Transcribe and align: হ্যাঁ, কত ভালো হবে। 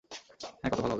হ্যাঁ, 0.09 0.23
কত 0.23 0.41
ভালো 0.43 0.77
হবে। 0.77 0.89